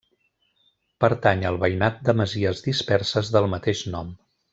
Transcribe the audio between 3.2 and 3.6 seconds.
del